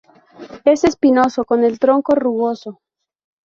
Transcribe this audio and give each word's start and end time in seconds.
Es 0.65 0.83
espinoso 0.83 1.45
con 1.45 1.63
el 1.63 1.77
tronco 1.77 2.15
rugoso. 2.15 2.81